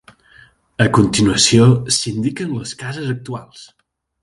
A 0.85 0.87
continuació 0.97 1.67
s'indiquen 1.99 2.57
les 2.57 2.75
cases 2.83 3.13
actuals. 3.17 3.65